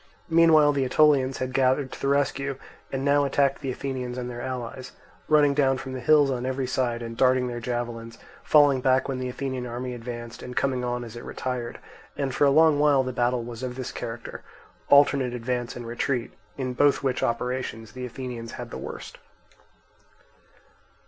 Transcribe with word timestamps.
Meanwhile 0.31 0.71
the 0.73 0.83
Aetolians 0.83 1.37
had 1.37 1.53
gathered 1.53 1.91
to 1.91 2.01
the 2.01 2.07
rescue, 2.07 2.55
and 2.91 3.05
now 3.05 3.23
attacked 3.23 3.61
the 3.61 3.69
Athenians 3.69 4.17
and 4.17 4.31
their 4.31 4.41
allies, 4.41 4.93
running 5.27 5.53
down 5.53 5.77
from 5.77 5.93
the 5.93 5.99
hills 5.99 6.31
on 6.31 6.43
every 6.43 6.65
side 6.65 7.03
and 7.03 7.15
darting 7.15 7.45
their 7.45 7.59
javelins, 7.59 8.17
falling 8.43 8.81
back 8.81 9.07
when 9.07 9.19
the 9.19 9.29
Athenian 9.29 9.67
army 9.67 9.93
advanced, 9.93 10.41
and 10.41 10.55
coming 10.55 10.83
on 10.83 11.03
as 11.03 11.15
it 11.15 11.23
retired; 11.23 11.77
and 12.17 12.33
for 12.33 12.45
a 12.45 12.49
long 12.49 12.79
while 12.79 13.03
the 13.03 13.13
battle 13.13 13.43
was 13.43 13.61
of 13.61 13.75
this 13.75 13.91
character, 13.91 14.41
alternate 14.89 15.35
advance 15.35 15.75
and 15.75 15.85
retreat, 15.85 16.33
in 16.57 16.73
both 16.73 17.03
which 17.03 17.21
operations 17.21 17.91
the 17.91 18.03
Athenians 18.07 18.53
had 18.53 18.71
the 18.71 18.79
worst. 18.79 19.19